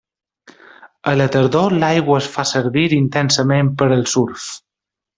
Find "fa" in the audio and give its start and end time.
2.39-2.47